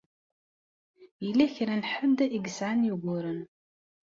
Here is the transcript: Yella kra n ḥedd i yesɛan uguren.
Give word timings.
Yella 1.25 1.53
kra 1.55 1.75
n 1.81 1.83
ḥedd 1.91 2.19
i 2.21 2.27
yesɛan 2.43 2.89
uguren. 2.93 3.41